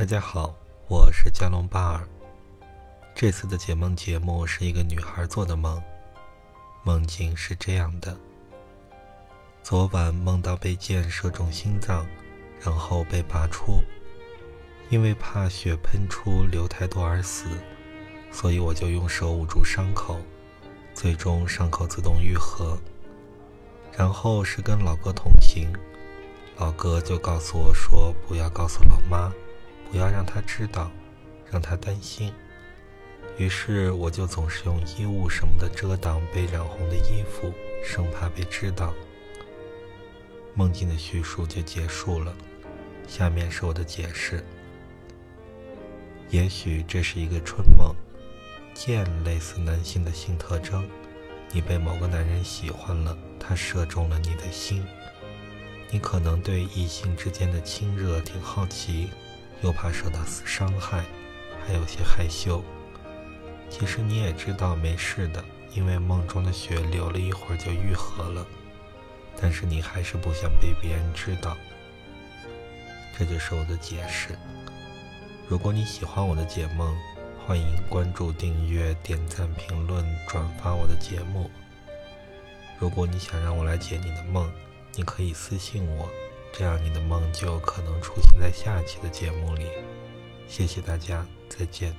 [0.00, 0.56] 大家好，
[0.88, 2.08] 我是加隆巴尔。
[3.14, 5.78] 这次的解梦节目是一个女孩做的梦，
[6.82, 8.16] 梦境是这样的：
[9.62, 12.06] 昨晚梦到被箭射中心脏，
[12.62, 13.82] 然后被拔出，
[14.88, 17.48] 因为怕血喷出流太多而死，
[18.32, 20.18] 所以我就用手捂住伤口，
[20.94, 22.78] 最终伤口自动愈合。
[23.92, 25.70] 然后是跟老哥同行，
[26.56, 29.30] 老哥就告诉我说：“不要告诉老妈，
[29.90, 30.90] 不要让他知道，
[31.50, 32.32] 让他担心。”
[33.36, 37.52] 于是我就总是用衣物什么的遮挡被染红的衣服，
[37.82, 38.92] 生怕被知道。
[40.54, 42.34] 梦境的叙述就结束了，
[43.06, 44.44] 下面是我的解释。
[46.28, 47.94] 也许这是一个春梦，
[48.74, 50.86] 见类似男性的性特征。
[51.52, 54.84] 你被某个男人喜欢了，他射中了你的心。
[55.90, 59.08] 你可能对异性之间的亲热挺好奇，
[59.62, 61.04] 又怕受到伤害，
[61.66, 62.62] 还有些害羞。
[63.68, 68.46] 其实你也知道没事的，因为梦中的血流了一会儿就愈合了。
[69.40, 71.56] 但是你还是不想被别人知道。
[73.16, 74.36] 这就是我的解释。
[75.48, 76.96] 如果你喜欢我的解梦，
[77.46, 81.50] 欢迎关注、订阅、点赞、评论、转发我的节目。
[82.78, 84.50] 如果你想让我来解你的梦，
[84.94, 86.08] 你可以私信我，
[86.52, 89.66] 这样你的梦就可能出现在下一期的节目里。
[90.46, 91.94] 谢谢大家，再见。